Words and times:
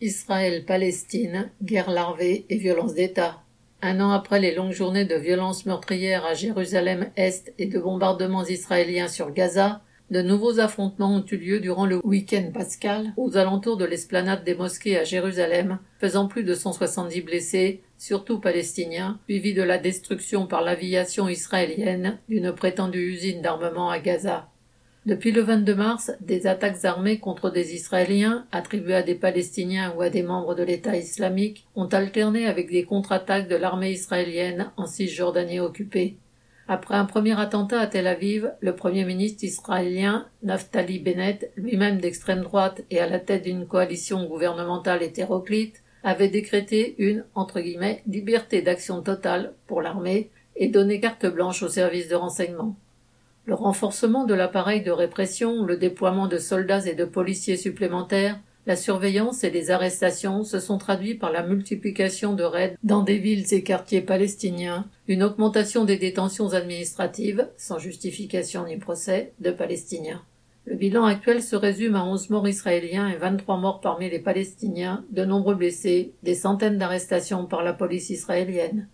Israël-Palestine, 0.00 1.50
guerre 1.62 1.90
larvée 1.90 2.46
et 2.48 2.56
violence 2.56 2.94
d'État. 2.94 3.42
Un 3.82 4.00
an 4.00 4.10
après 4.10 4.40
les 4.40 4.54
longues 4.54 4.72
journées 4.72 5.04
de 5.04 5.14
violences 5.14 5.66
meurtrières 5.66 6.24
à 6.24 6.34
Jérusalem-Est 6.34 7.52
et 7.58 7.66
de 7.66 7.78
bombardements 7.78 8.44
israéliens 8.44 9.08
sur 9.08 9.32
Gaza, 9.32 9.82
de 10.10 10.22
nouveaux 10.22 10.58
affrontements 10.58 11.14
ont 11.14 11.24
eu 11.24 11.36
lieu 11.36 11.60
durant 11.60 11.86
le 11.86 12.04
week-end 12.04 12.50
pascal 12.52 13.12
aux 13.16 13.36
alentours 13.36 13.76
de 13.76 13.84
l'esplanade 13.84 14.42
des 14.42 14.56
mosquées 14.56 14.98
à 14.98 15.04
Jérusalem, 15.04 15.78
faisant 16.00 16.26
plus 16.26 16.42
de 16.42 16.54
170 16.54 17.20
blessés, 17.22 17.82
surtout 17.96 18.40
palestiniens, 18.40 19.20
suivis 19.28 19.54
de 19.54 19.62
la 19.62 19.78
destruction 19.78 20.46
par 20.46 20.62
l'aviation 20.62 21.28
israélienne 21.28 22.18
d'une 22.28 22.52
prétendue 22.52 23.12
usine 23.12 23.40
d'armement 23.40 23.88
à 23.88 24.00
Gaza. 24.00 24.48
Depuis 25.06 25.32
le 25.32 25.40
22 25.40 25.74
mars, 25.74 26.12
des 26.20 26.46
attaques 26.46 26.84
armées 26.84 27.18
contre 27.18 27.48
des 27.48 27.74
Israéliens, 27.74 28.46
attribuées 28.52 28.96
à 28.96 29.02
des 29.02 29.14
Palestiniens 29.14 29.94
ou 29.96 30.02
à 30.02 30.10
des 30.10 30.22
membres 30.22 30.54
de 30.54 30.62
l'État 30.62 30.94
islamique, 30.94 31.66
ont 31.74 31.86
alterné 31.86 32.44
avec 32.46 32.70
des 32.70 32.84
contre-attaques 32.84 33.48
de 33.48 33.56
l'armée 33.56 33.92
israélienne 33.92 34.70
en 34.76 34.86
Cisjordanie 34.86 35.58
occupée. 35.58 36.16
Après 36.68 36.96
un 36.96 37.06
premier 37.06 37.40
attentat 37.40 37.80
à 37.80 37.86
Tel 37.86 38.06
Aviv, 38.06 38.52
le 38.60 38.76
premier 38.76 39.06
ministre 39.06 39.42
israélien 39.42 40.28
Naftali 40.42 40.98
Bennett, 40.98 41.50
lui-même 41.56 41.98
d'extrême 41.98 42.42
droite 42.42 42.82
et 42.90 43.00
à 43.00 43.08
la 43.08 43.18
tête 43.18 43.44
d'une 43.44 43.66
coalition 43.66 44.26
gouvernementale 44.26 45.02
hétéroclite, 45.02 45.82
avait 46.04 46.28
décrété 46.28 46.94
une 46.98 47.24
entre 47.34 47.60
guillemets 47.60 48.02
liberté 48.06 48.60
d'action 48.60 49.00
totale 49.00 49.54
pour 49.66 49.80
l'armée 49.80 50.30
et 50.56 50.68
donné 50.68 51.00
carte 51.00 51.24
blanche 51.26 51.62
aux 51.62 51.68
services 51.68 52.08
de 52.08 52.16
renseignement. 52.16 52.76
Le 53.50 53.56
renforcement 53.56 54.26
de 54.26 54.34
l'appareil 54.34 54.80
de 54.80 54.92
répression, 54.92 55.64
le 55.64 55.76
déploiement 55.76 56.28
de 56.28 56.38
soldats 56.38 56.86
et 56.86 56.94
de 56.94 57.04
policiers 57.04 57.56
supplémentaires, 57.56 58.38
la 58.64 58.76
surveillance 58.76 59.42
et 59.42 59.50
les 59.50 59.72
arrestations 59.72 60.44
se 60.44 60.60
sont 60.60 60.78
traduits 60.78 61.16
par 61.16 61.32
la 61.32 61.42
multiplication 61.42 62.34
de 62.34 62.44
raids 62.44 62.76
dans 62.84 63.02
des 63.02 63.18
villes 63.18 63.52
et 63.52 63.64
quartiers 63.64 64.02
palestiniens, 64.02 64.86
une 65.08 65.24
augmentation 65.24 65.84
des 65.84 65.96
détentions 65.96 66.52
administratives, 66.52 67.48
sans 67.56 67.80
justification 67.80 68.66
ni 68.66 68.76
procès, 68.76 69.32
de 69.40 69.50
Palestiniens. 69.50 70.22
Le 70.64 70.76
bilan 70.76 71.04
actuel 71.04 71.42
se 71.42 71.56
résume 71.56 71.96
à 71.96 72.04
11 72.04 72.30
morts 72.30 72.46
israéliens 72.46 73.08
et 73.08 73.16
23 73.16 73.56
morts 73.56 73.80
parmi 73.80 74.08
les 74.08 74.20
Palestiniens, 74.20 75.04
de 75.10 75.24
nombreux 75.24 75.56
blessés, 75.56 76.12
des 76.22 76.36
centaines 76.36 76.78
d'arrestations 76.78 77.46
par 77.46 77.64
la 77.64 77.72
police 77.72 78.10
israélienne. 78.10 78.86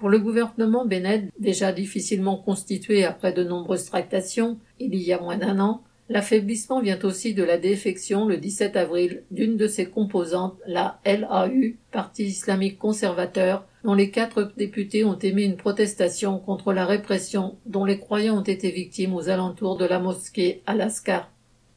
Pour 0.00 0.08
le 0.08 0.18
gouvernement 0.18 0.86
Bennett, 0.86 1.24
déjà 1.38 1.72
difficilement 1.72 2.38
constitué 2.38 3.04
après 3.04 3.34
de 3.34 3.44
nombreuses 3.44 3.84
tractations, 3.84 4.56
il 4.78 4.94
y 4.94 5.12
a 5.12 5.20
moins 5.20 5.36
d'un 5.36 5.60
an, 5.60 5.82
l'affaiblissement 6.08 6.80
vient 6.80 6.98
aussi 7.02 7.34
de 7.34 7.44
la 7.44 7.58
défection 7.58 8.24
le 8.24 8.38
17 8.38 8.76
avril 8.76 9.24
d'une 9.30 9.58
de 9.58 9.66
ses 9.66 9.84
composantes, 9.84 10.56
la 10.66 11.00
LAU, 11.04 11.74
Parti 11.92 12.24
islamique 12.24 12.78
conservateur, 12.78 13.66
dont 13.84 13.92
les 13.92 14.10
quatre 14.10 14.54
députés 14.56 15.04
ont 15.04 15.18
émis 15.18 15.44
une 15.44 15.58
protestation 15.58 16.38
contre 16.38 16.72
la 16.72 16.86
répression 16.86 17.58
dont 17.66 17.84
les 17.84 17.98
croyants 17.98 18.38
ont 18.38 18.42
été 18.42 18.70
victimes 18.70 19.12
aux 19.12 19.28
alentours 19.28 19.76
de 19.76 19.84
la 19.84 19.98
mosquée 19.98 20.62
Alaska. 20.64 21.28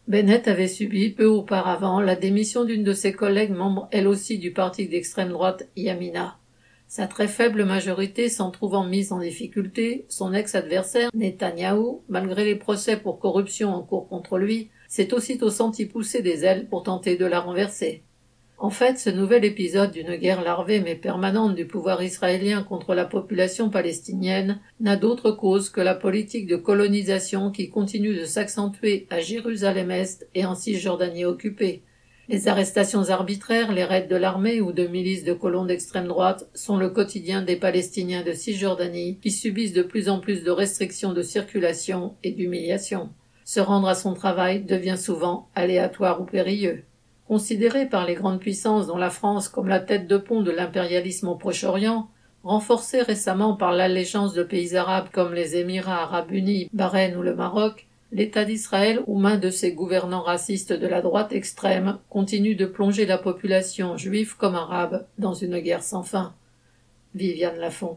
Bennett 0.07 0.47
avait 0.47 0.69
subi 0.69 1.09
peu 1.09 1.25
auparavant 1.25 1.99
la 1.99 2.15
démission 2.15 2.63
d'une 2.63 2.85
de 2.85 2.93
ses 2.93 3.11
collègues 3.11 3.51
membres 3.51 3.89
elle 3.91 4.07
aussi 4.07 4.37
du 4.37 4.53
parti 4.53 4.87
d'extrême 4.87 5.31
droite 5.31 5.67
Yamina. 5.75 6.37
Sa 6.95 7.07
très 7.07 7.27
faible 7.27 7.65
majorité 7.65 8.29
s'en 8.29 8.51
trouvant 8.51 8.83
mise 8.83 9.11
en 9.11 9.19
difficulté, 9.19 10.05
son 10.09 10.31
ex-adversaire, 10.31 11.09
Netanyahou, 11.15 12.03
malgré 12.07 12.45
les 12.45 12.55
procès 12.55 12.97
pour 12.97 13.17
corruption 13.17 13.73
en 13.73 13.81
cours 13.81 14.07
contre 14.07 14.37
lui, 14.37 14.69
s'est 14.87 15.11
aussitôt 15.11 15.49
senti 15.49 15.87
pousser 15.87 16.21
des 16.21 16.45
ailes 16.45 16.67
pour 16.69 16.83
tenter 16.83 17.17
de 17.17 17.25
la 17.25 17.39
renverser. 17.39 18.03
En 18.59 18.69
fait, 18.69 18.99
ce 18.99 19.09
nouvel 19.09 19.43
épisode 19.43 19.91
d'une 19.91 20.15
guerre 20.17 20.43
larvée 20.43 20.81
mais 20.81 20.93
permanente 20.93 21.55
du 21.55 21.65
pouvoir 21.65 22.03
israélien 22.03 22.61
contre 22.61 22.93
la 22.93 23.05
population 23.05 23.71
palestinienne 23.71 24.61
n'a 24.79 24.95
d'autre 24.95 25.31
cause 25.31 25.71
que 25.71 25.81
la 25.81 25.95
politique 25.95 26.45
de 26.45 26.57
colonisation 26.57 27.49
qui 27.49 27.71
continue 27.71 28.15
de 28.15 28.25
s'accentuer 28.25 29.07
à 29.09 29.19
Jérusalem-Est 29.19 30.29
et 30.35 30.45
en 30.45 30.53
Cisjordanie 30.53 31.25
occupée, 31.25 31.81
les 32.29 32.47
arrestations 32.47 33.09
arbitraires, 33.09 33.73
les 33.73 33.83
raids 33.83 34.07
de 34.07 34.15
l'armée 34.15 34.61
ou 34.61 34.71
de 34.71 34.87
milices 34.87 35.25
de 35.25 35.33
colons 35.33 35.65
d'extrême 35.65 36.07
droite 36.07 36.47
sont 36.53 36.77
le 36.77 36.89
quotidien 36.89 37.41
des 37.41 37.57
Palestiniens 37.57 38.23
de 38.23 38.31
Cisjordanie 38.31 39.19
qui 39.21 39.29
subissent 39.29 39.73
de 39.73 39.83
plus 39.83 40.07
en 40.07 40.19
plus 40.19 40.43
de 40.43 40.51
restrictions 40.51 41.11
de 41.11 41.21
circulation 41.21 42.15
et 42.23 42.31
d'humiliation. 42.31 43.09
Se 43.43 43.59
rendre 43.59 43.89
à 43.89 43.95
son 43.95 44.13
travail 44.13 44.63
devient 44.63 44.97
souvent 44.97 45.49
aléatoire 45.53 46.21
ou 46.21 46.23
périlleux. 46.23 46.83
Considéré 47.27 47.87
par 47.89 48.05
les 48.05 48.15
grandes 48.15 48.39
puissances 48.39 48.87
dont 48.87 48.97
la 48.97 49.09
France 49.09 49.49
comme 49.49 49.67
la 49.67 49.81
tête 49.81 50.07
de 50.07 50.17
pont 50.17 50.41
de 50.41 50.51
l'impérialisme 50.51 51.27
au 51.27 51.35
Proche-Orient, 51.35 52.07
renforcé 52.43 53.01
récemment 53.01 53.55
par 53.55 53.73
l'allégeance 53.73 54.33
de 54.33 54.43
pays 54.43 54.77
arabes 54.77 55.09
comme 55.11 55.33
les 55.33 55.57
Émirats 55.57 56.03
arabes 56.03 56.31
unis, 56.31 56.69
Bahreïn 56.71 57.17
ou 57.17 57.21
le 57.21 57.35
Maroc, 57.35 57.87
L'État 58.15 58.45
d'Israël, 58.45 59.01
aux 59.07 59.17
mains 59.17 59.39
de 59.39 59.49
ses 59.49 59.73
gouvernants 59.73 60.21
racistes 60.21 60.71
de 60.71 60.85
la 60.85 61.01
droite 61.01 61.33
extrême, 61.33 61.97
continue 62.11 62.53
de 62.53 62.67
plonger 62.67 63.07
la 63.07 63.17
population 63.17 63.97
juive 63.97 64.37
comme 64.37 64.53
arabe 64.53 65.07
dans 65.17 65.33
une 65.33 65.57
guerre 65.57 65.81
sans 65.81 66.03
fin. 66.03 66.35
Viviane 67.15 67.57
Lafont. 67.57 67.91